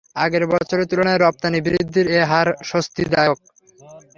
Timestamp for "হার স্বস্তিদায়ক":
2.25-3.39